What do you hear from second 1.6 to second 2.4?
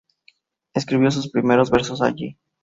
versos allí.